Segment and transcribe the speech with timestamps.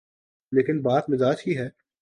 [0.51, 1.69] لیکن بات مزاج کی ہے۔